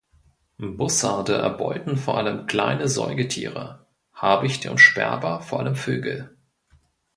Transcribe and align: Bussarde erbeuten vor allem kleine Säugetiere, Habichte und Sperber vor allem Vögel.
Bussarde 0.57 1.35
erbeuten 1.35 1.95
vor 1.95 2.17
allem 2.17 2.47
kleine 2.47 2.87
Säugetiere, 2.87 3.85
Habichte 4.15 4.71
und 4.71 4.79
Sperber 4.79 5.41
vor 5.41 5.59
allem 5.59 5.75
Vögel. 5.75 6.35